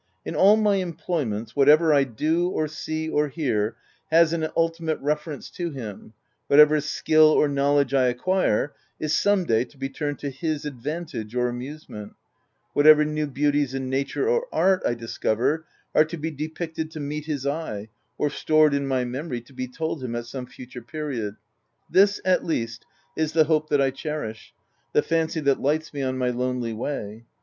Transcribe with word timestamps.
In 0.25 0.35
all 0.35 0.57
my 0.57 0.77
employments, 0.77 1.55
whatever 1.55 1.93
I 1.93 2.05
do, 2.05 2.49
or 2.49 2.67
see, 2.67 3.07
or 3.07 3.27
hear, 3.27 3.75
has 4.09 4.33
an 4.33 4.47
ultimate 4.57 4.99
reference 4.99 5.51
to 5.51 5.69
him; 5.69 6.13
what 6.47 6.59
ever 6.59 6.81
skill 6.81 7.25
or 7.27 7.47
knowledge 7.47 7.93
I 7.93 8.07
acquire 8.07 8.73
is 8.99 9.15
some 9.15 9.43
day 9.45 9.63
to 9.63 9.77
OF 9.77 9.79
W1LDFELL 9.79 9.81
HALL. 9.81 9.89
317 9.91 9.93
be 9.93 9.93
turned 9.93 10.19
to 10.19 10.29
his 10.31 10.65
advantage 10.65 11.35
or 11.35 11.49
amusement; 11.49 12.13
whatever 12.73 13.05
new 13.05 13.27
beauties 13.27 13.75
in 13.75 13.91
nature 13.91 14.27
or 14.27 14.47
art 14.51 14.81
I 14.87 14.95
dis 14.95 15.19
cover, 15.19 15.67
are 15.93 16.05
to 16.05 16.17
be 16.17 16.31
depicted 16.31 16.89
to 16.89 16.99
meet 16.99 17.25
his 17.27 17.45
eye, 17.45 17.89
or 18.17 18.31
stored 18.31 18.73
in 18.73 18.87
my 18.87 19.05
memory 19.05 19.41
to 19.41 19.53
be 19.53 19.67
told 19.67 20.03
him 20.03 20.15
at 20.15 20.25
some 20.25 20.47
future 20.47 20.81
period. 20.81 21.35
This, 21.91 22.19
at 22.25 22.43
least, 22.43 22.87
is 23.15 23.33
the 23.33 23.43
hope 23.43 23.69
that 23.69 23.79
I 23.79 23.91
cherish, 23.91 24.51
the 24.93 25.03
fancy 25.03 25.41
that 25.41 25.61
lights 25.61 25.93
me 25.93 26.01
on 26.01 26.17
my 26.17 26.31
lonely 26.31 26.73
way. 26.73 27.25